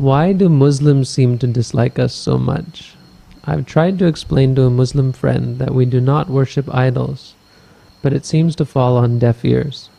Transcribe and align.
Why 0.00 0.32
do 0.32 0.48
Muslims 0.48 1.10
seem 1.10 1.36
to 1.36 1.46
dislike 1.46 1.98
us 1.98 2.14
so 2.14 2.38
much? 2.38 2.94
I've 3.44 3.66
tried 3.66 3.98
to 3.98 4.06
explain 4.06 4.54
to 4.54 4.62
a 4.62 4.70
Muslim 4.70 5.12
friend 5.12 5.58
that 5.58 5.74
we 5.74 5.84
do 5.84 6.00
not 6.00 6.30
worship 6.30 6.74
idols, 6.74 7.34
but 8.00 8.14
it 8.14 8.24
seems 8.24 8.56
to 8.56 8.64
fall 8.64 8.96
on 8.96 9.18
deaf 9.18 9.44
ears. 9.44 9.90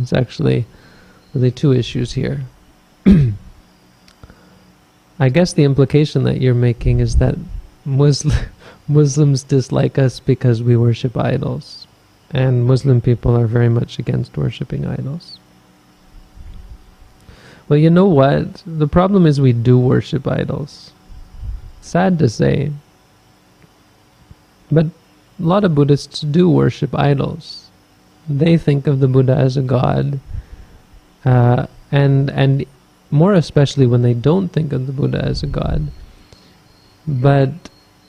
It's 0.00 0.12
actually 0.12 0.66
really 1.32 1.52
two 1.52 1.72
issues 1.72 2.14
here. 2.14 2.46
I 5.20 5.28
guess 5.28 5.52
the 5.52 5.62
implication 5.62 6.24
that 6.24 6.40
you're 6.40 6.52
making 6.52 6.98
is 6.98 7.18
that 7.18 7.36
Muslim, 7.84 8.36
Muslims 8.88 9.44
dislike 9.44 10.00
us 10.00 10.18
because 10.18 10.64
we 10.64 10.76
worship 10.76 11.16
idols, 11.16 11.86
and 12.32 12.66
Muslim 12.66 13.00
people 13.00 13.38
are 13.38 13.46
very 13.46 13.68
much 13.68 14.00
against 14.00 14.36
worshipping 14.36 14.84
idols. 14.84 15.38
Well, 17.68 17.78
you 17.78 17.90
know 17.90 18.06
what? 18.06 18.62
The 18.66 18.88
problem 18.88 19.26
is 19.26 19.40
we 19.40 19.52
do 19.52 19.78
worship 19.78 20.26
idols. 20.26 20.92
Sad 21.80 22.18
to 22.18 22.28
say. 22.28 22.72
But 24.70 24.86
a 24.86 24.90
lot 25.38 25.64
of 25.64 25.74
Buddhists 25.74 26.20
do 26.20 26.48
worship 26.48 26.94
idols. 26.94 27.70
They 28.28 28.56
think 28.56 28.86
of 28.86 29.00
the 29.00 29.08
Buddha 29.08 29.34
as 29.34 29.56
a 29.56 29.62
god, 29.62 30.20
uh, 31.24 31.66
and 31.90 32.30
and 32.30 32.64
more 33.10 33.34
especially 33.34 33.86
when 33.86 34.02
they 34.02 34.14
don't 34.14 34.48
think 34.48 34.72
of 34.72 34.86
the 34.86 34.92
Buddha 34.92 35.22
as 35.22 35.42
a 35.42 35.48
god. 35.48 35.88
But 37.06 37.50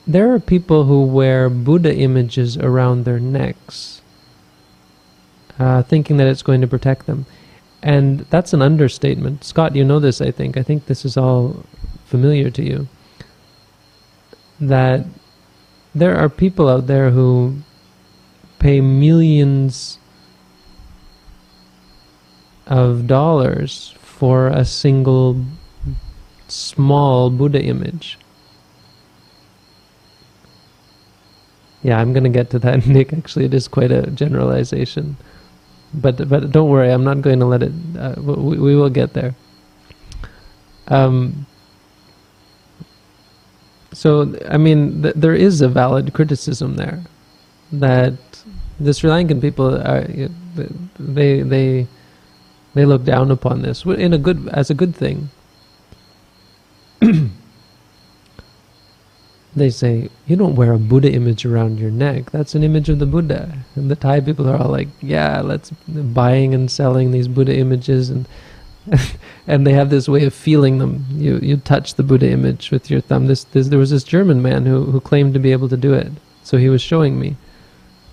there 0.06 0.32
are 0.32 0.38
people 0.38 0.84
who 0.84 1.04
wear 1.04 1.50
Buddha 1.50 1.94
images 1.94 2.56
around 2.56 3.04
their 3.04 3.18
necks, 3.18 4.00
uh, 5.58 5.82
thinking 5.82 6.16
that 6.18 6.28
it's 6.28 6.42
going 6.42 6.60
to 6.60 6.68
protect 6.68 7.06
them. 7.06 7.26
And 7.84 8.20
that's 8.30 8.54
an 8.54 8.62
understatement. 8.62 9.44
Scott, 9.44 9.76
you 9.76 9.84
know 9.84 10.00
this, 10.00 10.22
I 10.22 10.30
think. 10.30 10.56
I 10.56 10.62
think 10.62 10.86
this 10.86 11.04
is 11.04 11.18
all 11.18 11.66
familiar 12.06 12.50
to 12.50 12.64
you. 12.64 12.88
That 14.58 15.04
there 15.94 16.16
are 16.16 16.30
people 16.30 16.66
out 16.66 16.86
there 16.86 17.10
who 17.10 17.58
pay 18.58 18.80
millions 18.80 19.98
of 22.66 23.06
dollars 23.06 23.94
for 24.00 24.48
a 24.48 24.64
single 24.64 25.44
small 26.48 27.28
Buddha 27.28 27.62
image. 27.62 28.18
Yeah, 31.82 31.98
I'm 31.98 32.14
going 32.14 32.24
to 32.24 32.30
get 32.30 32.48
to 32.52 32.58
that, 32.60 32.86
Nick. 32.86 33.12
Actually, 33.12 33.44
it 33.44 33.52
is 33.52 33.68
quite 33.68 33.92
a 33.92 34.10
generalization 34.10 35.18
but 35.94 36.28
but 36.28 36.50
don't 36.50 36.68
worry, 36.68 36.90
I'm 36.90 37.04
not 37.04 37.22
going 37.22 37.38
to 37.40 37.46
let 37.46 37.62
it. 37.62 37.72
Uh, 37.98 38.14
we, 38.20 38.58
we 38.58 38.76
will 38.76 38.90
get 38.90 39.12
there. 39.12 39.34
Um, 40.88 41.46
so 43.92 44.34
I 44.48 44.56
mean, 44.56 45.02
th- 45.02 45.14
there 45.14 45.34
is 45.34 45.60
a 45.60 45.68
valid 45.68 46.12
criticism 46.12 46.76
there 46.76 47.04
that 47.72 48.14
the 48.80 48.92
Sri 48.92 49.10
Lankan 49.10 49.40
people 49.40 49.74
are 49.74 50.04
they 50.98 51.42
they 51.42 51.86
they 52.74 52.84
look 52.84 53.04
down 53.04 53.30
upon 53.30 53.62
this 53.62 53.84
in 53.84 54.12
a 54.12 54.18
good 54.18 54.48
as 54.52 54.70
a 54.70 54.74
good 54.74 54.94
thing. 54.94 55.30
they 59.56 59.70
say, 59.70 60.10
you 60.26 60.36
don't 60.36 60.56
wear 60.56 60.72
a 60.72 60.78
Buddha 60.78 61.12
image 61.12 61.46
around 61.46 61.78
your 61.78 61.90
neck. 61.90 62.30
That's 62.30 62.54
an 62.54 62.64
image 62.64 62.88
of 62.88 62.98
the 62.98 63.06
Buddha. 63.06 63.56
And 63.76 63.90
the 63.90 63.96
Thai 63.96 64.20
people 64.20 64.48
are 64.48 64.56
all 64.56 64.70
like, 64.70 64.88
yeah, 65.00 65.40
let's 65.40 65.70
buying 65.88 66.54
and 66.54 66.70
selling 66.70 67.10
these 67.10 67.28
Buddha 67.28 67.56
images 67.56 68.10
and 68.10 68.28
and 69.46 69.66
they 69.66 69.72
have 69.72 69.88
this 69.88 70.08
way 70.08 70.24
of 70.24 70.34
feeling 70.34 70.78
them. 70.78 71.06
You 71.10 71.38
you 71.38 71.56
touch 71.56 71.94
the 71.94 72.02
Buddha 72.02 72.28
image 72.28 72.70
with 72.70 72.90
your 72.90 73.00
thumb. 73.00 73.28
This, 73.28 73.44
this 73.44 73.68
there 73.68 73.78
was 73.78 73.90
this 73.90 74.04
German 74.04 74.42
man 74.42 74.66
who 74.66 74.84
who 74.84 75.00
claimed 75.00 75.32
to 75.34 75.40
be 75.40 75.52
able 75.52 75.68
to 75.70 75.76
do 75.76 75.94
it. 75.94 76.12
So 76.42 76.58
he 76.58 76.68
was 76.68 76.82
showing 76.82 77.18
me 77.18 77.36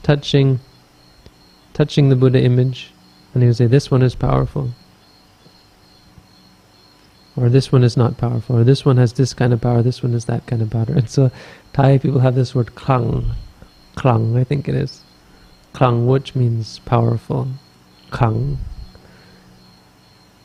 touching 0.03 0.59
touching 1.73 2.09
the 2.09 2.15
Buddha 2.15 2.41
image 2.41 2.93
and 3.33 3.43
he 3.43 3.47
would 3.47 3.57
say, 3.57 3.67
This 3.67 3.91
one 3.91 4.01
is 4.01 4.15
powerful 4.15 4.71
or 7.35 7.49
this 7.49 7.71
one 7.71 7.83
is 7.83 7.95
not 7.95 8.17
powerful, 8.17 8.57
or 8.57 8.63
this 8.63 8.85
one 8.85 8.97
has 8.97 9.13
this 9.13 9.33
kind 9.33 9.53
of 9.53 9.61
power, 9.61 9.81
this 9.81 10.03
one 10.03 10.13
is 10.13 10.25
that 10.25 10.45
kind 10.47 10.61
of 10.61 10.69
power. 10.69 10.85
And 10.89 11.09
so 11.09 11.31
Thai 11.73 11.97
people 11.97 12.19
have 12.19 12.35
this 12.35 12.53
word 12.53 12.75
klang, 12.75 13.31
klang, 13.95 14.35
I 14.37 14.43
think 14.43 14.67
it 14.67 14.75
is. 14.75 15.03
Klang, 15.73 16.07
which 16.07 16.35
means 16.35 16.79
powerful, 16.79 17.47
kang. 18.11 18.57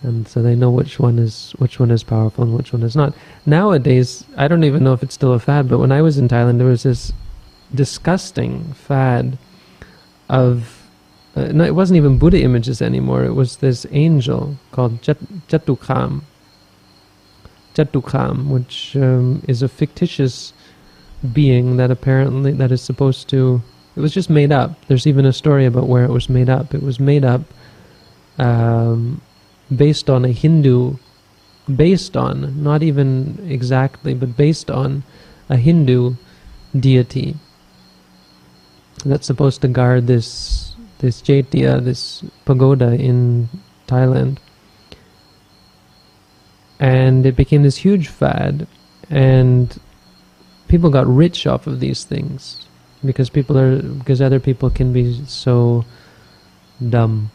And 0.02 0.28
so 0.28 0.40
they 0.40 0.54
know 0.54 0.70
which 0.70 1.00
one 1.00 1.18
is 1.18 1.52
which 1.58 1.80
one 1.80 1.90
is 1.90 2.04
powerful 2.04 2.44
and 2.44 2.54
which 2.54 2.72
one 2.72 2.84
is 2.84 2.94
not. 2.94 3.12
Nowadays, 3.44 4.24
I 4.36 4.46
don't 4.46 4.62
even 4.62 4.84
know 4.84 4.92
if 4.92 5.02
it's 5.02 5.14
still 5.14 5.32
a 5.32 5.40
fad, 5.40 5.68
but 5.68 5.78
when 5.78 5.90
I 5.90 6.02
was 6.02 6.18
in 6.18 6.28
Thailand, 6.28 6.58
there 6.58 6.66
was 6.68 6.84
this 6.84 7.12
disgusting 7.74 8.72
fad 8.74 9.36
of 10.28 10.88
uh, 11.34 11.48
no, 11.52 11.64
it 11.64 11.74
wasn't 11.74 11.96
even 11.96 12.18
Buddha 12.18 12.40
images 12.40 12.80
anymore. 12.80 13.24
It 13.24 13.34
was 13.34 13.56
this 13.56 13.84
angel 13.90 14.56
called 14.70 15.02
Jat, 15.02 15.18
Jatukham 15.48 16.22
Jatukham, 17.76 18.48
which 18.48 18.96
um, 18.96 19.42
is 19.46 19.62
a 19.62 19.68
fictitious 19.68 20.52
being 21.32 21.76
that 21.76 21.90
apparently 21.90 22.52
that 22.52 22.72
is 22.72 22.80
supposed 22.80 23.28
to. 23.28 23.62
It 23.94 24.00
was 24.00 24.12
just 24.12 24.28
made 24.30 24.52
up. 24.52 24.84
There's 24.86 25.06
even 25.06 25.24
a 25.24 25.32
story 25.32 25.66
about 25.66 25.88
where 25.88 26.04
it 26.04 26.10
was 26.10 26.28
made 26.28 26.48
up. 26.48 26.74
It 26.74 26.82
was 26.82 26.98
made 26.98 27.24
up 27.24 27.42
um, 28.38 29.20
based 29.74 30.10
on 30.10 30.24
a 30.24 30.32
Hindu, 30.32 30.96
based 31.74 32.16
on 32.16 32.62
not 32.62 32.82
even 32.82 33.38
exactly, 33.48 34.14
but 34.14 34.36
based 34.36 34.70
on 34.70 35.02
a 35.48 35.56
Hindu 35.56 36.14
deity 36.78 37.36
that's 39.04 39.26
supposed 39.26 39.60
to 39.62 39.68
guard 39.68 40.06
this 40.06 40.74
this 40.98 41.20
Chaitya, 41.20 41.80
this 41.80 42.24
pagoda 42.46 42.94
in 42.94 43.48
Thailand 43.86 44.38
and 46.78 47.24
it 47.24 47.36
became 47.36 47.62
this 47.62 47.76
huge 47.78 48.08
fad 48.08 48.66
and 49.10 49.80
people 50.68 50.90
got 50.90 51.06
rich 51.06 51.46
off 51.46 51.66
of 51.66 51.80
these 51.80 52.04
things 52.04 52.66
because 53.04 53.30
people 53.30 53.56
are 53.56 53.80
because 53.80 54.20
other 54.20 54.40
people 54.40 54.70
can 54.70 54.92
be 54.92 55.24
so 55.26 55.84
dumb 56.88 57.30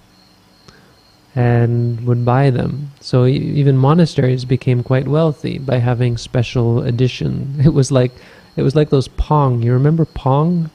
and 1.33 2.05
would 2.05 2.25
buy 2.25 2.49
them. 2.49 2.91
So 2.99 3.25
even 3.25 3.77
monasteries 3.77 4.43
became 4.43 4.83
quite 4.83 5.07
wealthy 5.07 5.57
by 5.59 5.77
having 5.77 6.17
special 6.17 6.83
edition. 6.83 7.55
It 7.65 7.73
was 7.73 7.91
like 7.91 8.11
it 8.57 8.63
was 8.63 8.75
like 8.75 8.89
those 8.89 9.07
pong. 9.07 9.63
You 9.63 9.73
remember 9.73 10.05
pong? 10.05 10.69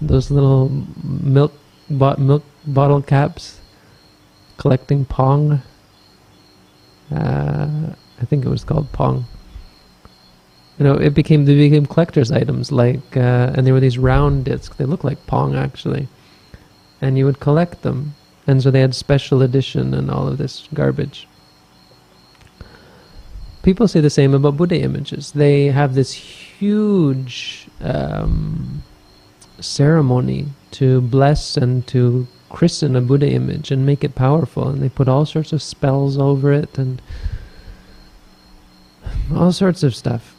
Those 0.00 0.30
little 0.30 0.70
milk 1.02 1.52
bo- 1.90 2.16
milk 2.16 2.42
bottle 2.66 3.02
caps 3.02 3.60
collecting 4.56 5.04
pong 5.04 5.62
uh, 7.14 7.68
I 8.20 8.24
think 8.24 8.44
it 8.44 8.48
was 8.48 8.64
called 8.64 8.90
Pong. 8.92 9.26
You 10.78 10.84
know, 10.84 10.94
it 10.94 11.14
became 11.14 11.44
they 11.44 11.54
became 11.54 11.86
collector's 11.86 12.30
items 12.30 12.70
like, 12.70 13.16
uh, 13.16 13.52
and 13.54 13.66
there 13.66 13.72
were 13.72 13.80
these 13.80 13.98
round 13.98 14.44
discs. 14.44 14.76
They 14.76 14.84
look 14.84 15.04
like 15.04 15.26
Pong 15.26 15.54
actually, 15.54 16.08
and 17.00 17.16
you 17.16 17.24
would 17.24 17.40
collect 17.40 17.82
them. 17.82 18.14
And 18.46 18.62
so 18.62 18.70
they 18.70 18.80
had 18.80 18.94
special 18.94 19.42
edition 19.42 19.94
and 19.94 20.10
all 20.10 20.28
of 20.28 20.38
this 20.38 20.68
garbage. 20.72 21.26
People 23.62 23.88
say 23.88 24.00
the 24.00 24.10
same 24.10 24.32
about 24.34 24.56
Buddha 24.56 24.80
images. 24.80 25.32
They 25.32 25.66
have 25.66 25.94
this 25.94 26.12
huge 26.12 27.68
um, 27.80 28.84
ceremony 29.58 30.46
to 30.72 31.00
bless 31.00 31.56
and 31.56 31.84
to 31.88 32.28
christen 32.48 32.96
a 32.96 33.00
Buddha 33.00 33.28
image 33.28 33.70
and 33.70 33.84
make 33.84 34.04
it 34.04 34.14
powerful, 34.14 34.68
and 34.68 34.82
they 34.82 34.88
put 34.88 35.08
all 35.08 35.26
sorts 35.26 35.52
of 35.52 35.62
spells 35.62 36.18
over 36.18 36.52
it 36.52 36.78
and 36.78 37.00
all 39.34 39.52
sorts 39.52 39.82
of 39.82 39.94
stuff. 39.94 40.34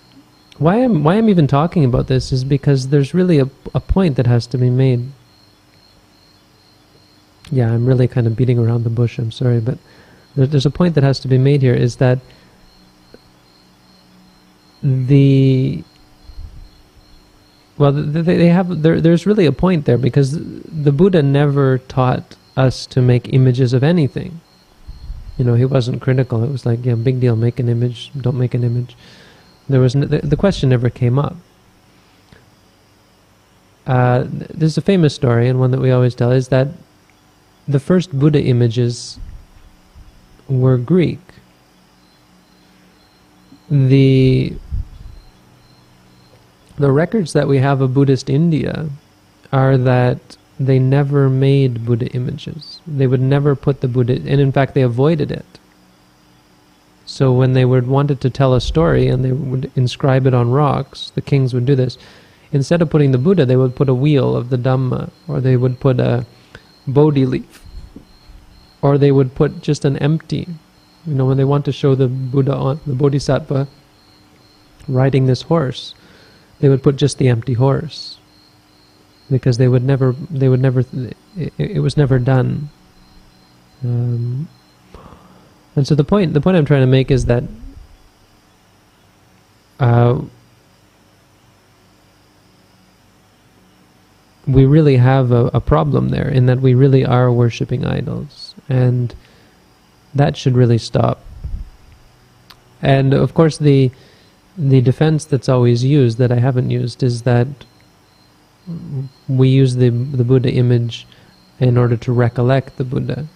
Why 0.57 0.83
I'm 0.83 1.04
why 1.04 1.15
I'm 1.15 1.30
even 1.30 1.48
talking 1.48 1.86
about 1.86 2.07
this 2.07 2.31
is 2.31 2.44
because 2.44 2.89
there's 2.89 3.13
really 3.13 3.39
a 3.39 3.50
a 3.74 3.80
point 3.80 4.15
that 4.15 4.27
has 4.27 4.48
to 4.48 4.57
be 4.57 4.69
made. 4.69 5.12
Yeah, 7.51 7.71
I'm 7.71 7.86
really 7.86 8.07
kind 8.07 8.27
of 8.27 8.36
beating 8.36 8.60
around 8.60 8.83
the 8.83 8.89
bush. 8.89 9.19
I'm 9.19 9.31
sorry, 9.31 9.60
but 9.60 9.77
there, 10.36 10.48
there's 10.48 10.65
a 10.65 10.71
point 10.71 10.95
that 10.95 11.03
has 11.03 11.19
to 11.21 11.27
be 11.27 11.38
made 11.38 11.62
here. 11.62 11.75
Is 11.75 11.98
that 11.98 12.19
the 14.81 15.83
well, 17.77 17.91
they 17.91 18.47
have 18.47 18.81
there. 18.81 19.00
There's 19.00 19.25
really 19.25 19.45
a 19.45 19.51
point 19.51 19.85
there 19.85 19.97
because 19.97 20.31
the 20.33 20.91
Buddha 20.91 21.21
never 21.21 21.77
taught 21.77 22.35
us 22.56 22.85
to 22.88 23.01
make 23.01 23.33
images 23.33 23.74
of 23.74 23.83
anything. 23.83 24.41
You 25.38 25.45
know, 25.45 25.53
he 25.53 25.65
wasn't 25.65 26.01
critical. 26.01 26.44
It 26.44 26.50
was 26.50 26.65
like, 26.65 26.83
yeah, 26.83 26.95
big 26.95 27.19
deal. 27.19 27.35
Make 27.35 27.59
an 27.59 27.69
image. 27.69 28.12
Don't 28.19 28.38
make 28.38 28.53
an 28.53 28.63
image. 28.63 28.97
There 29.69 29.79
was 29.79 29.94
the, 29.94 30.21
the 30.24 30.35
question 30.35 30.69
never 30.69 30.89
came 30.89 31.19
up. 31.19 31.35
Uh, 33.85 34.25
there's 34.27 34.77
a 34.77 34.81
famous 34.81 35.13
story, 35.13 35.47
and 35.47 35.59
one 35.59 35.71
that 35.71 35.79
we 35.79 35.91
always 35.91 36.15
tell 36.15 36.31
is 36.31 36.47
that 36.50 36.69
the 37.68 37.79
first 37.79 38.18
Buddha 38.18 38.41
images 38.41 39.19
were 40.50 40.77
Greek. 40.77 41.19
the 43.69 44.53
the 46.77 46.91
records 46.91 47.33
that 47.33 47.47
we 47.47 47.57
have 47.57 47.81
of 47.81 47.94
Buddhist 47.94 48.29
India 48.29 48.89
are 49.51 49.77
that 49.77 50.38
they 50.59 50.79
never 50.79 51.29
made 51.29 51.85
Buddha 51.85 52.07
images. 52.07 52.81
They 52.88 53.07
would 53.07 53.21
never 53.21 53.56
put 53.56 53.81
the 53.81 53.88
Buddha, 53.88 54.13
and 54.13 54.41
in 54.41 54.51
fact, 54.51 54.74
they 54.74 54.81
avoided 54.81 55.31
it. 55.31 55.45
So 57.06 57.31
when 57.31 57.53
they 57.53 57.63
would 57.63 57.88
wanted 57.88 58.19
to 58.21 58.29
tell 58.29 58.53
a 58.53 58.62
story 58.62 59.07
and 59.07 59.24
they 59.24 59.31
would 59.31 59.71
inscribe 59.75 60.27
it 60.27 60.33
on 60.33 60.51
rocks, 60.51 61.12
the 61.15 61.21
kings 61.21 61.53
would 61.53 61.65
do 61.65 61.75
this. 61.75 61.97
Instead 62.51 62.81
of 62.81 62.89
putting 62.89 63.12
the 63.12 63.18
Buddha, 63.18 63.45
they 63.45 63.56
would 63.56 63.75
put 63.75 63.89
a 63.89 63.94
wheel 63.94 64.35
of 64.35 64.50
the 64.50 64.57
Dhamma, 64.57 65.09
or 65.27 65.39
they 65.39 65.57
would 65.57 65.79
put 65.79 66.00
a 66.00 66.25
Bodhi 66.88 67.25
leaf, 67.25 67.63
or 68.81 68.97
they 68.97 69.12
would 69.12 69.35
put 69.35 69.62
just 69.62 69.85
an 69.85 69.97
empty. 69.97 70.47
You 71.06 71.13
know, 71.13 71.25
when 71.25 71.38
they 71.38 71.44
want 71.44 71.65
to 71.65 71.71
show 71.71 71.95
the 71.95 72.07
Buddha 72.07 72.53
on 72.53 72.79
the 72.85 72.94
Bodhisattva 72.94 73.68
riding 74.88 75.25
this 75.25 75.44
horse, 75.44 75.94
they 76.59 76.69
would 76.69 76.83
put 76.83 76.95
just 76.95 77.18
the 77.18 77.27
empty 77.27 77.54
horse. 77.54 78.18
Because 79.30 79.57
they 79.57 79.68
would 79.68 79.83
never 79.83 80.13
they 80.30 80.48
would 80.48 80.62
never 80.62 80.86
it, 81.36 81.54
it 81.57 81.81
was 81.81 81.98
never 81.98 82.18
done. 82.18 82.69
Um, 83.83 84.48
and 85.75 85.86
so 85.86 85.95
the 85.95 86.04
point 86.04 86.33
the 86.33 86.42
point 86.42 86.56
I'm 86.57 86.65
trying 86.65 86.81
to 86.81 86.88
make 86.88 87.12
is 87.12 87.25
that 87.25 87.44
uh, 89.80 90.21
we 94.48 94.65
really 94.65 94.98
have 94.98 95.31
a, 95.31 95.48
a 95.53 95.60
problem 95.60 96.10
there 96.10 96.30
in 96.30 96.45
that 96.45 96.62
we 96.62 96.74
really 96.74 97.06
are 97.06 97.31
worshipping 97.31 97.86
idols. 97.86 98.56
And 98.69 99.13
that 100.15 100.38
should 100.38 100.56
really 100.56 100.77
stop. 100.77 101.24
And 102.81 103.13
of 103.13 103.33
course 103.33 103.57
the 103.57 103.92
the 104.57 104.81
defense 104.81 105.25
that's 105.25 105.48
always 105.48 105.83
used 105.83 106.18
that 106.18 106.31
I 106.31 106.39
haven't 106.39 106.71
used 106.71 107.04
is 107.04 107.21
that 107.24 107.48
we 109.27 109.48
use 109.50 109.75
the 109.75 109.89
the 109.89 110.24
Buddha 110.24 110.51
image 110.51 111.07
in 111.59 111.77
order 111.77 111.95
to 111.98 112.12
recollect 112.12 112.77
the 112.77 112.83
Buddha, 112.83 113.27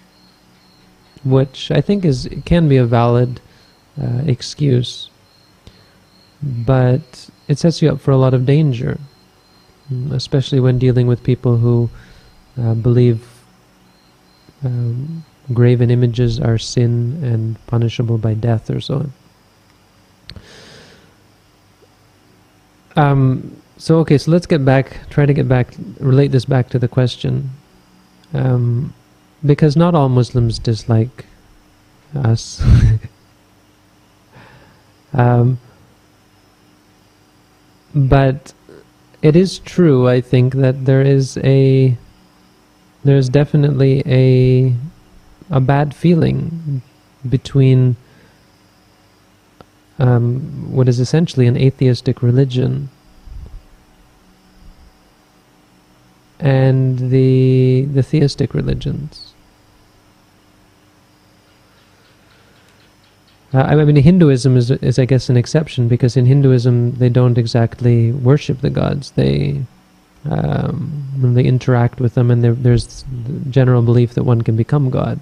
which 1.23 1.71
I 1.71 1.79
think 1.81 2.03
is 2.03 2.27
can 2.45 2.67
be 2.67 2.77
a 2.77 2.85
valid 2.85 3.39
uh, 4.01 4.23
excuse, 4.25 5.09
but 6.41 7.29
it 7.47 7.59
sets 7.59 7.81
you 7.81 7.89
up 7.91 8.01
for 8.01 8.11
a 8.11 8.17
lot 8.17 8.33
of 8.33 8.45
danger, 8.45 8.99
especially 10.11 10.59
when 10.59 10.79
dealing 10.79 11.07
with 11.07 11.23
people 11.23 11.57
who 11.57 11.89
uh, 12.59 12.73
believe 12.73 13.27
um, 14.63 15.23
graven 15.53 15.91
images 15.91 16.39
are 16.39 16.57
sin 16.57 17.23
and 17.23 17.67
punishable 17.67 18.17
by 18.17 18.33
death 18.33 18.69
or 18.69 18.81
so 18.81 18.95
on. 18.95 19.13
Um, 22.95 23.61
so 23.77 23.99
okay, 23.99 24.17
so 24.17 24.31
let's 24.31 24.45
get 24.45 24.63
back. 24.63 25.09
Try 25.09 25.25
to 25.25 25.33
get 25.33 25.47
back. 25.47 25.73
Relate 25.99 26.31
this 26.31 26.45
back 26.45 26.69
to 26.69 26.79
the 26.79 26.87
question, 26.87 27.49
um, 28.33 28.93
because 29.45 29.75
not 29.75 29.95
all 29.95 30.09
Muslims 30.09 30.59
dislike 30.59 31.25
us. 32.15 32.63
um, 35.13 35.59
but 37.95 38.53
it 39.21 39.35
is 39.35 39.59
true, 39.59 40.07
I 40.07 40.21
think, 40.21 40.55
that 40.55 40.85
there 40.85 41.01
is 41.01 41.37
a 41.43 41.97
there's 43.03 43.29
definitely 43.29 44.03
a 44.05 44.75
a 45.49 45.59
bad 45.59 45.93
feeling 45.93 46.81
between 47.27 47.95
um, 50.01 50.39
what 50.71 50.89
is 50.89 50.99
essentially 50.99 51.45
an 51.45 51.55
atheistic 51.55 52.23
religion 52.23 52.89
and 56.39 56.97
the 57.11 57.87
the 57.93 58.01
theistic 58.01 58.55
religions. 58.55 59.33
Uh, 63.53 63.59
I 63.59 63.75
mean, 63.75 63.97
Hinduism 63.97 64.55
is, 64.55 64.71
is, 64.71 64.97
I 64.97 65.03
guess, 65.03 65.29
an 65.29 65.35
exception 65.35 65.89
because 65.89 66.15
in 66.15 66.25
Hinduism 66.25 66.93
they 66.93 67.09
don't 67.09 67.37
exactly 67.37 68.11
worship 68.11 68.61
the 68.61 68.69
gods. 68.69 69.11
They 69.11 69.61
um, 70.27 71.03
they 71.35 71.43
interact 71.43 71.99
with 71.99 72.15
them, 72.15 72.31
and 72.31 72.43
there's 72.43 73.03
the 73.03 73.49
general 73.51 73.83
belief 73.83 74.15
that 74.15 74.23
one 74.23 74.41
can 74.41 74.55
become 74.55 74.89
God. 74.89 75.19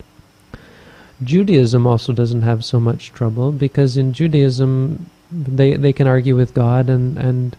Judaism 1.24 1.86
also 1.86 2.14
doesn't 2.14 2.44
have 2.44 2.64
so 2.64 2.80
much 2.80 3.12
trouble 3.12 3.52
because 3.52 3.98
in 3.98 4.14
Judaism 4.14 5.10
they 5.32 5.76
they 5.76 5.94
can 5.94 6.08
argue 6.08 6.36
with 6.36 6.54
God 6.54 6.90
and 6.90 7.18
and 7.18 7.56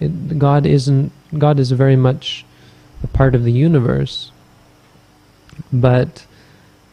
it, 0.00 0.38
God 0.38 0.66
isn't 0.66 1.12
God 1.38 1.58
is 1.58 1.70
very 1.72 1.96
much 1.96 2.44
a 3.02 3.06
part 3.08 3.34
of 3.34 3.44
the 3.44 3.52
universe, 3.52 4.30
but 5.72 6.24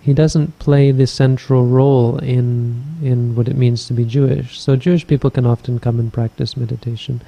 he 0.01 0.13
doesn't 0.13 0.57
play 0.59 0.91
the 0.91 1.05
central 1.05 1.65
role 1.65 2.17
in 2.19 2.83
in 3.01 3.35
what 3.35 3.47
it 3.47 3.57
means 3.57 3.85
to 3.87 3.93
be 3.93 4.05
Jewish. 4.05 4.59
So 4.59 4.75
Jewish 4.75 5.05
people 5.05 5.29
can 5.29 5.45
often 5.45 5.79
come 5.79 5.99
and 5.99 6.11
practice 6.11 6.57
meditation, 6.57 7.21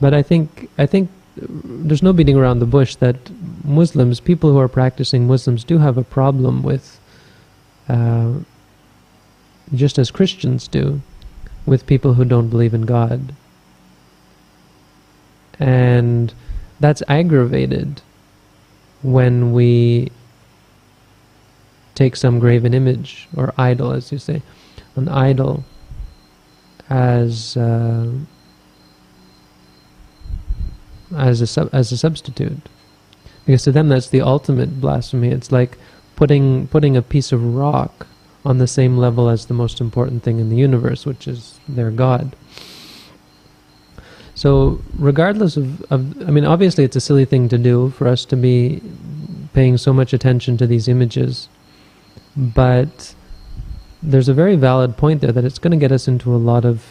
but 0.00 0.14
I 0.14 0.22
think 0.22 0.70
I 0.78 0.86
think 0.86 1.10
there's 1.36 2.02
no 2.02 2.14
beating 2.14 2.36
around 2.36 2.60
the 2.60 2.66
bush 2.66 2.96
that 2.96 3.16
Muslims, 3.64 4.20
people 4.20 4.52
who 4.52 4.58
are 4.58 4.68
practicing 4.68 5.26
Muslims, 5.26 5.64
do 5.64 5.78
have 5.78 5.98
a 5.98 6.04
problem 6.04 6.62
with 6.62 6.98
uh, 7.88 8.34
just 9.74 9.98
as 9.98 10.10
Christians 10.10 10.68
do, 10.68 11.00
with 11.66 11.86
people 11.86 12.14
who 12.14 12.24
don't 12.24 12.48
believe 12.48 12.74
in 12.74 12.82
God. 12.82 13.34
And 15.58 16.32
that's 16.78 17.02
aggravated 17.08 18.02
when 19.02 19.52
we 19.52 20.10
take 21.94 22.14
some 22.14 22.38
graven 22.38 22.74
image 22.74 23.28
or 23.36 23.52
idol, 23.56 23.92
as 23.92 24.12
you 24.12 24.18
say, 24.18 24.42
an 24.94 25.08
idol 25.08 25.64
as 26.88 27.56
uh, 27.56 28.10
as 31.16 31.40
a 31.40 31.46
sub- 31.46 31.70
as 31.72 31.90
a 31.90 31.96
substitute, 31.96 32.68
because 33.44 33.64
to 33.64 33.72
them 33.72 33.88
that's 33.88 34.08
the 34.10 34.20
ultimate 34.20 34.80
blasphemy. 34.80 35.28
It's 35.28 35.50
like 35.50 35.78
putting 36.16 36.66
putting 36.68 36.96
a 36.96 37.02
piece 37.02 37.30
of 37.32 37.54
rock 37.54 38.06
on 38.44 38.58
the 38.58 38.66
same 38.66 38.96
level 38.96 39.28
as 39.28 39.46
the 39.46 39.54
most 39.54 39.80
important 39.80 40.22
thing 40.22 40.38
in 40.38 40.50
the 40.50 40.56
universe, 40.56 41.04
which 41.04 41.26
is 41.26 41.58
their 41.68 41.90
God. 41.90 42.34
So, 44.34 44.80
regardless 44.98 45.56
of, 45.56 45.82
of, 45.90 46.28
I 46.28 46.30
mean, 46.30 46.44
obviously 46.44 46.84
it's 46.84 46.94
a 46.94 47.00
silly 47.00 47.24
thing 47.24 47.48
to 47.48 47.58
do 47.58 47.90
for 47.90 48.06
us 48.06 48.24
to 48.26 48.36
be 48.36 48.82
paying 49.54 49.78
so 49.78 49.92
much 49.92 50.12
attention 50.12 50.58
to 50.58 50.66
these 50.66 50.88
images, 50.88 51.48
but 52.36 53.14
there's 54.02 54.28
a 54.28 54.34
very 54.34 54.54
valid 54.54 54.96
point 54.96 55.22
there 55.22 55.32
that 55.32 55.44
it's 55.44 55.58
going 55.58 55.70
to 55.70 55.76
get 55.76 55.90
us 55.90 56.06
into 56.06 56.34
a 56.34 56.36
lot 56.36 56.64
of 56.64 56.84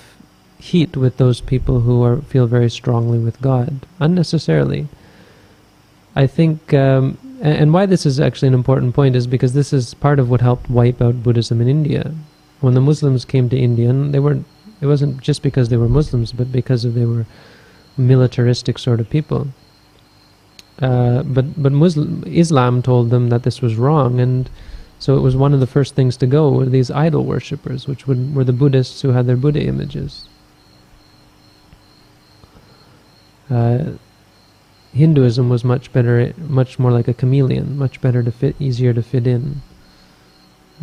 heat 0.58 0.98
with 0.98 1.18
those 1.18 1.40
people 1.40 1.82
who 1.82 2.04
are 2.04 2.22
feel 2.22 2.48
very 2.48 2.70
strongly 2.70 3.20
with 3.20 3.40
God 3.42 3.86
unnecessarily. 4.00 4.88
I 6.16 6.28
think 6.28 6.74
um, 6.74 7.18
and 7.50 7.74
why 7.74 7.86
this 7.86 8.06
is 8.06 8.20
actually 8.20 8.48
an 8.48 8.54
important 8.54 8.96
point 8.96 9.16
is 9.16 9.28
because 9.28 9.54
this 9.54 9.72
is 9.72 9.94
part 9.94 10.20
of 10.20 10.30
what 10.30 10.42
helped 10.42 10.70
wipe 10.70 11.02
out 11.02 11.24
Buddhism 11.24 11.62
in 11.62 11.68
India. 11.68 12.14
When 12.62 12.74
the 12.74 12.82
Muslims 12.82 13.26
came 13.26 13.50
to 13.50 13.58
India, 13.58 13.92
they 13.94 14.20
weren't. 14.20 14.46
It 14.82 14.88
wasn't 14.88 15.22
just 15.22 15.42
because 15.42 15.70
they 15.70 15.78
were 15.78 15.88
Muslims, 15.88 16.32
but 16.32 16.52
because 16.52 16.86
of 16.86 16.96
they 16.96 17.06
were 17.06 17.26
militaristic 17.98 18.80
sort 18.80 19.00
of 19.00 19.10
people. 19.10 19.48
Uh, 20.82 21.24
but 21.24 21.62
but 21.62 21.72
Muslim 21.72 22.24
Islam 22.26 22.82
told 22.82 23.10
them 23.10 23.30
that 23.30 23.44
this 23.44 23.62
was 23.62 23.76
wrong, 23.76 24.20
and 24.20 24.50
so 25.00 25.16
it 25.16 25.22
was 25.22 25.36
one 25.36 25.54
of 25.54 25.60
the 25.60 25.68
first 25.68 25.96
things 25.96 26.18
to 26.18 26.28
go 26.28 26.52
were 26.52 26.66
these 26.66 26.90
idol 26.90 27.26
worshippers, 27.26 27.88
which 27.88 28.08
would, 28.08 28.34
were 28.34 28.44
the 28.44 28.54
Buddhists 28.54 29.02
who 29.02 29.10
had 29.10 29.28
their 29.28 29.38
Buddha 29.38 29.62
images. 29.62 30.28
Uh, 33.50 33.92
Hinduism 34.96 35.50
was 35.50 35.66
much 35.66 35.92
better, 35.92 36.34
much 36.38 36.80
more 36.80 36.90
like 36.90 37.10
a 37.10 37.14
chameleon, 37.14 37.78
much 37.78 38.00
better 38.00 38.24
to 38.24 38.32
fit, 38.32 38.56
easier 38.62 38.94
to 38.94 39.04
fit 39.04 39.28
in, 39.28 39.62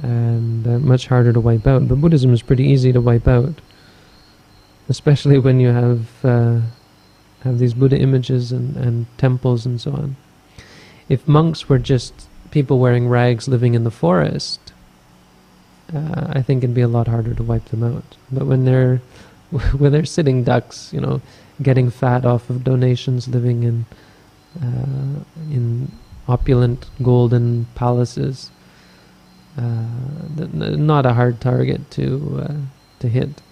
and 0.02 0.66
uh, 0.66 0.78
much 0.78 1.06
harder 1.06 1.32
to 1.32 1.40
wipe 1.40 1.66
out. 1.66 1.88
But 1.88 2.02
Buddhism 2.02 2.30
is 2.34 2.42
pretty 2.42 2.64
easy 2.64 2.92
to 2.92 3.00
wipe 3.00 3.26
out, 3.26 3.62
especially 4.90 5.38
when 5.38 5.60
you 5.60 5.68
have 5.68 6.24
uh, 6.26 6.60
have 7.42 7.58
these 7.58 7.72
Buddha 7.72 7.98
images 7.98 8.52
and, 8.52 8.76
and 8.76 9.06
temples 9.16 9.64
and 9.64 9.80
so 9.80 9.92
on. 9.92 10.16
If 11.08 11.26
monks 11.26 11.70
were 11.70 11.78
just 11.78 12.28
people 12.50 12.78
wearing 12.78 13.08
rags 13.08 13.48
living 13.48 13.72
in 13.72 13.84
the 13.84 13.90
forest, 13.90 14.74
uh, 15.94 16.26
I 16.28 16.42
think 16.42 16.62
it'd 16.62 16.74
be 16.74 16.82
a 16.82 16.86
lot 16.86 17.08
harder 17.08 17.32
to 17.32 17.42
wipe 17.42 17.64
them 17.70 17.82
out. 17.82 18.18
But 18.30 18.44
when 18.44 18.66
they're 18.66 19.00
when 19.78 19.90
they're 19.90 20.04
sitting 20.04 20.44
ducks, 20.44 20.92
you 20.92 21.00
know, 21.00 21.22
getting 21.62 21.88
fat 21.88 22.26
off 22.26 22.50
of 22.50 22.62
donations, 22.62 23.26
living 23.26 23.62
in 23.62 23.86
uh, 24.60 25.24
in 25.50 25.92
opulent 26.28 26.86
golden 27.02 27.66
palaces. 27.74 28.50
Uh, 29.56 29.84
not 30.36 31.04
a 31.04 31.12
hard 31.12 31.40
target 31.40 31.90
to 31.90 32.42
uh, 32.42 32.54
to 33.00 33.08
hit. 33.08 33.42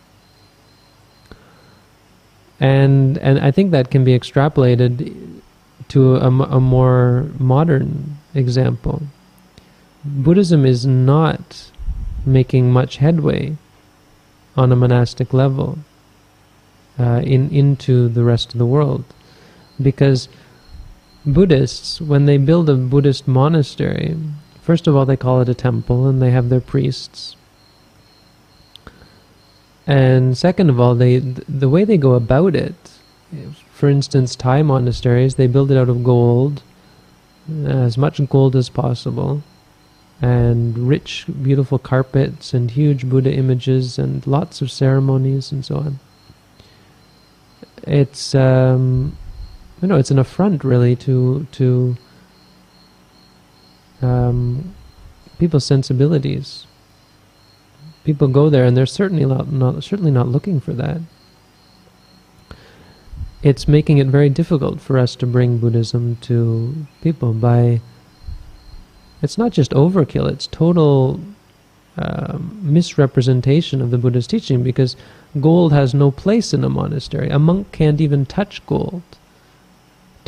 and 2.60 3.16
and 3.18 3.38
I 3.40 3.50
think 3.50 3.70
that 3.70 3.90
can 3.90 4.04
be 4.04 4.16
extrapolated 4.16 5.40
to 5.88 6.16
a, 6.16 6.28
a 6.28 6.60
more 6.60 7.30
modern 7.38 8.18
example. 8.34 9.02
Buddhism 10.04 10.64
is 10.64 10.86
not 10.86 11.70
making 12.24 12.70
much 12.70 12.98
headway 12.98 13.56
on 14.56 14.70
a 14.70 14.76
monastic 14.76 15.32
level 15.32 15.78
uh, 16.98 17.22
in 17.24 17.50
into 17.50 18.08
the 18.08 18.22
rest 18.22 18.52
of 18.52 18.58
the 18.58 18.66
world, 18.66 19.04
because 19.80 20.28
Buddhists, 21.26 22.00
when 22.00 22.26
they 22.26 22.38
build 22.38 22.70
a 22.70 22.74
Buddhist 22.74 23.28
monastery, 23.28 24.16
first 24.62 24.86
of 24.86 24.96
all 24.96 25.04
they 25.04 25.16
call 25.16 25.40
it 25.40 25.48
a 25.48 25.54
temple 25.54 26.06
and 26.06 26.20
they 26.20 26.30
have 26.30 26.48
their 26.48 26.60
priests. 26.60 27.36
And 29.86 30.36
second 30.36 30.70
of 30.70 30.78
all, 30.78 30.94
they 30.94 31.18
the 31.18 31.68
way 31.68 31.84
they 31.84 31.98
go 31.98 32.14
about 32.14 32.54
it, 32.54 32.74
for 33.72 33.88
instance, 33.88 34.36
Thai 34.36 34.62
monasteries, 34.62 35.34
they 35.34 35.46
build 35.46 35.70
it 35.70 35.76
out 35.76 35.88
of 35.88 36.04
gold, 36.04 36.62
as 37.64 37.98
much 37.98 38.20
gold 38.28 38.54
as 38.54 38.68
possible, 38.68 39.42
and 40.22 40.76
rich, 40.78 41.26
beautiful 41.42 41.78
carpets 41.78 42.54
and 42.54 42.70
huge 42.70 43.08
Buddha 43.08 43.32
images 43.32 43.98
and 43.98 44.26
lots 44.26 44.62
of 44.62 44.70
ceremonies 44.70 45.50
and 45.50 45.64
so 45.64 45.76
on. 45.76 45.98
It's 47.84 48.34
um, 48.34 49.16
you 49.80 49.88
know 49.88 49.96
it's 49.96 50.10
an 50.10 50.18
affront 50.18 50.64
really 50.64 50.94
to 50.96 51.46
to 51.52 51.96
um, 54.02 54.74
people's 55.38 55.64
sensibilities. 55.64 56.66
People 58.04 58.28
go 58.28 58.48
there 58.48 58.64
and 58.64 58.76
they're 58.76 58.86
certainly 58.86 59.24
not, 59.24 59.52
not 59.52 59.82
certainly 59.84 60.10
not 60.10 60.28
looking 60.28 60.60
for 60.60 60.72
that. 60.72 61.00
It's 63.42 63.68
making 63.68 63.98
it 63.98 64.06
very 64.06 64.28
difficult 64.28 64.80
for 64.80 64.98
us 64.98 65.16
to 65.16 65.26
bring 65.26 65.58
Buddhism 65.58 66.16
to 66.22 66.86
people 67.02 67.32
by 67.32 67.80
it's 69.22 69.38
not 69.38 69.52
just 69.52 69.72
overkill, 69.72 70.30
it's 70.30 70.46
total 70.46 71.20
um, 71.98 72.58
misrepresentation 72.62 73.82
of 73.82 73.90
the 73.90 73.98
Buddha's 73.98 74.26
teaching 74.26 74.62
because 74.62 74.96
gold 75.40 75.72
has 75.72 75.92
no 75.92 76.10
place 76.10 76.54
in 76.54 76.64
a 76.64 76.70
monastery. 76.70 77.28
A 77.28 77.38
monk 77.38 77.70
can't 77.72 78.00
even 78.00 78.24
touch 78.24 78.64
gold. 78.66 79.02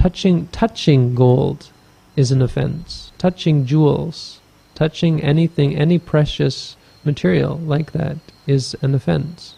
Touching, 0.02 0.48
touching 0.48 1.14
gold 1.14 1.70
is 2.16 2.32
an 2.32 2.42
offense. 2.42 3.12
Touching 3.18 3.64
jewels, 3.64 4.40
touching 4.74 5.22
anything, 5.22 5.76
any 5.76 5.96
precious 5.96 6.76
material 7.04 7.56
like 7.58 7.92
that 7.92 8.16
is 8.44 8.74
an 8.82 8.96
offense. 8.96 9.54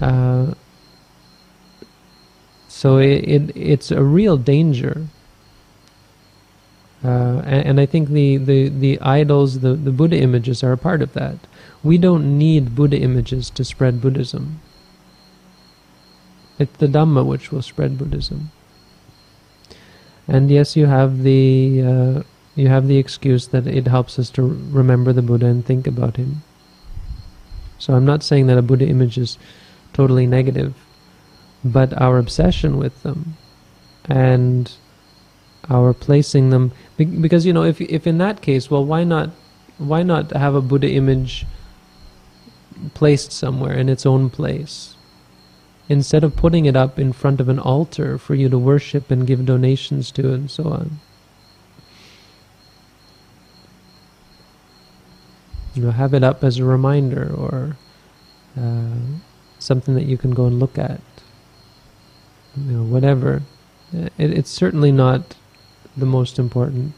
Uh, 0.00 0.54
so 2.68 2.96
it, 2.96 3.22
it, 3.28 3.52
it's 3.54 3.90
a 3.90 4.02
real 4.02 4.38
danger 4.38 5.08
uh, 7.04 7.42
and, 7.44 7.66
and, 7.66 7.80
I 7.80 7.84
think 7.84 8.08
the, 8.08 8.38
the, 8.38 8.68
the 8.70 8.98
idols, 9.00 9.58
the, 9.60 9.74
the 9.74 9.90
Buddha 9.90 10.16
images 10.16 10.62
are 10.62 10.72
a 10.72 10.78
part 10.78 11.02
of 11.02 11.12
that. 11.12 11.36
We 11.82 11.98
don't 11.98 12.38
need 12.38 12.76
Buddha 12.76 12.96
images 12.96 13.50
to 13.50 13.64
spread 13.64 14.00
Buddhism. 14.00 14.60
It's 16.58 16.76
the 16.78 16.86
Dhamma 16.86 17.24
which 17.24 17.50
will 17.50 17.62
spread 17.62 17.98
Buddhism. 17.98 18.50
And 20.28 20.50
yes, 20.50 20.76
you 20.76 20.86
have 20.86 21.22
the 21.22 21.82
uh, 21.82 22.22
you 22.54 22.68
have 22.68 22.86
the 22.86 22.98
excuse 22.98 23.48
that 23.48 23.66
it 23.66 23.86
helps 23.86 24.18
us 24.18 24.30
to 24.30 24.42
remember 24.42 25.12
the 25.12 25.22
Buddha 25.22 25.46
and 25.46 25.64
think 25.64 25.86
about 25.86 26.16
him. 26.16 26.42
So 27.78 27.94
I'm 27.94 28.04
not 28.04 28.22
saying 28.22 28.46
that 28.46 28.58
a 28.58 28.62
Buddha 28.62 28.86
image 28.86 29.18
is 29.18 29.38
totally 29.92 30.26
negative, 30.26 30.74
but 31.64 32.00
our 32.00 32.18
obsession 32.18 32.78
with 32.78 33.02
them 33.02 33.36
and 34.08 34.72
our 35.70 35.92
placing 35.92 36.50
them 36.50 36.72
because 36.96 37.46
you 37.46 37.52
know 37.52 37.62
if 37.62 37.80
if 37.80 38.06
in 38.06 38.18
that 38.18 38.42
case 38.42 38.70
well 38.70 38.84
why 38.84 39.04
not 39.04 39.30
why 39.78 40.02
not 40.02 40.32
have 40.32 40.54
a 40.54 40.60
buddha 40.60 40.90
image 40.90 41.46
placed 42.94 43.30
somewhere 43.32 43.74
in 43.74 43.88
its 43.88 44.04
own 44.04 44.28
place 44.28 44.96
instead 45.92 46.24
of 46.24 46.34
putting 46.36 46.64
it 46.64 46.76
up 46.76 46.98
in 46.98 47.12
front 47.12 47.40
of 47.40 47.48
an 47.48 47.58
altar 47.58 48.18
for 48.18 48.34
you 48.34 48.48
to 48.48 48.58
worship 48.58 49.10
and 49.10 49.26
give 49.26 49.44
donations 49.44 50.10
to 50.10 50.32
and 50.32 50.50
so 50.50 50.64
on 50.64 50.98
you 55.74 55.82
know 55.82 55.90
have 55.90 56.14
it 56.14 56.24
up 56.24 56.42
as 56.42 56.58
a 56.58 56.64
reminder 56.64 57.32
or 57.34 57.76
uh, 58.58 58.96
something 59.58 59.94
that 59.94 60.04
you 60.04 60.16
can 60.16 60.32
go 60.32 60.46
and 60.46 60.58
look 60.58 60.78
at 60.78 61.00
you 62.56 62.76
know 62.76 62.82
whatever 62.82 63.42
it, 63.92 64.12
it's 64.18 64.50
certainly 64.50 64.92
not 64.92 65.36
the 65.96 66.06
most 66.06 66.38
important 66.38 66.94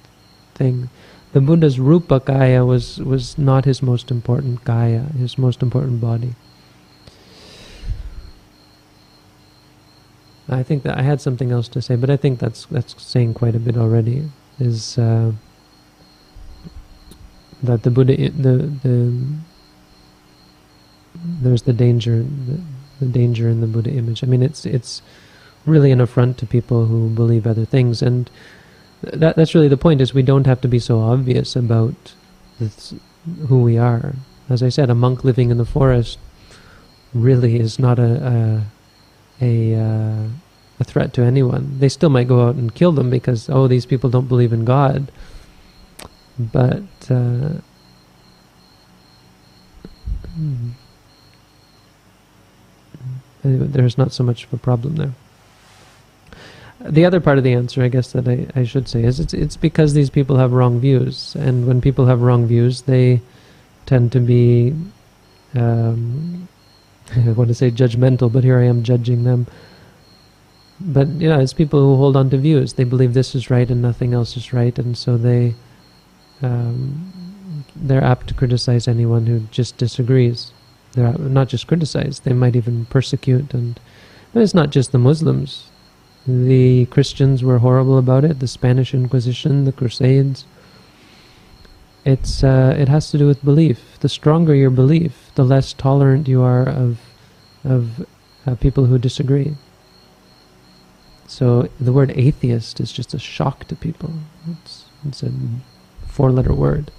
thing. 0.55 0.89
The 1.33 1.41
Buddha's 1.41 1.81
Rupa 1.81 2.21
Kaya 2.21 2.65
was, 2.65 2.99
was 2.99 3.37
not 3.37 3.65
his 3.65 3.83
most 3.83 4.11
important 4.11 4.65
Kaya, 4.65 5.03
his 5.19 5.37
most 5.37 5.63
important 5.63 6.01
body. 6.01 6.35
I 10.49 10.63
think 10.63 10.83
that 10.83 10.99
I 10.99 11.03
had 11.03 11.21
something 11.21 11.51
else 11.51 11.69
to 11.69 11.81
say, 11.81 11.97
but 11.97 12.11
I 12.11 12.17
think 12.17 12.39
that's 12.39 12.67
that's 12.67 13.03
saying 13.03 13.35
quite 13.35 13.55
a 13.55 13.59
bit 13.59 13.77
already. 13.77 14.31
Is 14.59 14.99
uh, 14.99 15.33
that 17.63 17.83
the 17.83 17.91
Buddha 17.91 18.17
the 18.17 18.71
the 18.83 19.23
there's 21.15 21.63
the 21.63 21.73
danger 21.73 22.23
the, 22.23 22.61
the 23.01 23.07
danger 23.07 23.49
in 23.49 23.61
the 23.61 23.67
Buddha 23.67 23.91
image. 23.91 24.23
I 24.23 24.27
mean, 24.27 24.43
it's 24.43 24.67
it's 24.67 25.01
really 25.65 25.91
an 25.91 26.01
affront 26.01 26.37
to 26.39 26.47
people 26.47 26.87
who 26.87 27.09
believe 27.09 27.47
other 27.47 27.65
things, 27.65 28.03
and 28.03 28.31
that 29.03 29.37
that's 29.37 29.55
really 29.55 29.69
the 29.69 29.79
point. 29.79 30.03
Is 30.03 30.13
we 30.13 30.23
don't 30.23 30.47
have 30.47 30.61
to 30.61 30.69
be 30.69 30.79
so 30.79 31.01
obvious 31.01 31.57
about 31.57 32.15
this, 32.61 32.95
who 33.49 33.63
we 33.63 33.79
are. 33.79 34.15
As 34.51 34.63
I 34.63 34.69
said, 34.69 34.91
a 34.91 34.95
monk 34.95 35.25
living 35.25 35.51
in 35.51 35.57
the 35.57 35.65
forest 35.65 36.19
really 37.15 37.59
is 37.59 37.79
not 37.79 37.99
a 37.99 38.27
a 38.27 38.65
a, 39.41 39.75
uh, 39.75 40.29
a 40.81 40.85
threat 40.85 41.12
to 41.14 41.23
anyone. 41.23 41.79
They 41.79 41.88
still 41.88 42.11
might 42.11 42.29
go 42.29 42.47
out 42.49 42.55
and 42.55 42.75
kill 42.75 42.93
them 42.93 43.11
because 43.11 43.49
oh, 43.49 43.69
these 43.69 43.87
people 43.87 44.11
don't 44.11 44.29
believe 44.29 44.53
in 44.53 44.64
God. 44.64 45.11
But 46.38 46.83
uh, 47.09 47.61
hmm. 50.35 50.71
there's 53.43 53.99
not 53.99 54.12
so 54.12 54.25
much 54.25 54.45
of 54.45 54.53
a 54.53 54.57
problem 54.57 54.97
there. 54.97 55.12
The 56.81 57.05
other 57.05 57.21
part 57.21 57.38
of 57.38 57.45
the 57.45 57.53
answer, 57.53 57.83
I 57.83 57.88
guess, 57.88 58.12
that 58.12 58.29
I, 58.29 58.47
I 58.55 58.64
should 58.64 58.88
say 58.88 59.05
is 59.05 59.21
it's 59.21 59.33
it's 59.33 59.57
because 59.57 59.95
these 59.95 60.11
people 60.11 60.37
have 60.37 60.53
wrong 60.53 60.81
views, 60.81 61.35
and 61.37 61.67
when 61.67 61.81
people 61.81 62.07
have 62.07 62.21
wrong 62.21 62.47
views, 62.47 62.83
they 62.83 63.23
tend 63.87 64.12
to 64.12 64.21
be, 64.21 64.75
um, 65.55 66.49
I 67.16 67.30
want 67.30 67.49
to 67.49 67.54
say 67.54 67.70
judgmental, 67.70 68.32
but 68.32 68.44
here 68.44 68.58
I 68.58 68.64
am 68.64 68.82
judging 68.82 69.25
them. 69.25 69.46
But 70.80 71.08
you 71.08 71.28
know, 71.28 71.40
it's 71.40 71.52
people 71.52 71.80
who 71.80 71.96
hold 71.96 72.16
on 72.16 72.30
to 72.30 72.38
views. 72.38 72.75
They 72.75 72.84
believe 72.84 73.14
this 73.14 73.34
is 73.34 73.50
right 73.50 73.70
and 73.70 73.80
nothing 73.80 74.12
else 74.12 74.37
is 74.37 74.52
right, 74.52 74.76
and 74.78 74.96
so 74.96 75.16
they 75.16 75.54
um, 76.42 77.64
they're 77.76 78.02
apt 78.02 78.26
to 78.28 78.34
criticize 78.34 78.88
anyone 78.88 79.26
who 79.26 79.40
just 79.50 79.76
disagrees. 79.76 80.52
They're 80.92 81.12
not 81.12 81.49
just 81.49 81.66
criticize; 81.66 82.20
they 82.20 82.32
might 82.32 82.56
even 82.56 82.87
persecute. 82.87 83.54
And 83.54 83.78
but 84.32 84.42
it's 84.42 84.54
not 84.54 84.70
just 84.70 84.90
the 84.90 84.99
Muslims 84.99 85.70
the 86.26 86.87
Christians 86.87 87.42
were 87.42 87.58
horrible 87.58 87.99
about 87.99 88.25
it, 88.25 88.40
the 88.40 88.49
Spanish 88.49 88.94
Inquisition, 88.94 89.64
the 89.64 89.73
Crusades. 89.73 90.44
It's 92.04 92.44
uh, 92.44 92.76
it 92.78 92.88
has 92.88 93.11
to 93.11 93.18
do 93.18 93.26
with 93.26 93.44
belief. 93.44 93.99
The 94.00 94.08
stronger 94.08 94.54
your 94.54 94.70
belief, 94.70 95.30
the 95.34 95.44
less 95.44 95.73
tolerant 95.73 96.28
you 96.28 96.42
are 96.42 96.68
of 96.68 97.00
of 97.64 98.06
uh, 98.46 98.54
people 98.56 98.87
who 98.87 98.99
disagree. 98.99 99.56
So 101.26 101.68
the 101.80 101.92
word 101.92 102.12
atheist 102.14 102.80
is 102.80 102.92
just 102.92 103.14
a 103.14 103.18
shock 103.18 103.64
to 103.68 103.76
people. 103.76 104.12
It's, 104.50 104.84
it's 105.08 105.23
a 105.23 105.32
four-letter 106.06 106.52
word. 106.52 106.90